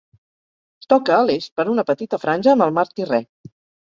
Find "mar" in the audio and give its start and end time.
2.79-2.87